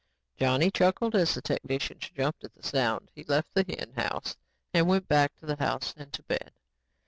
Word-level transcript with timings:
Johnny 0.35 0.71
chuckled 0.71 1.13
as 1.13 1.35
the 1.35 1.43
technicians 1.43 2.09
jumped 2.09 2.43
at 2.43 2.55
the 2.55 2.63
sound. 2.63 3.11
He 3.13 3.23
left 3.23 3.53
the 3.53 3.61
hen 3.63 3.93
house, 3.95 4.35
went 4.73 5.07
back 5.07 5.31
to 5.35 5.45
the 5.45 5.57
house 5.57 5.93
and 5.95 6.11
to 6.13 6.23
bed. 6.23 6.53